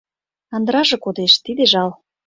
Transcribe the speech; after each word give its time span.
Кандыраже 0.49 0.97
кодеш— 1.03 1.33
тиде 1.45 1.63
жал. 1.71 1.89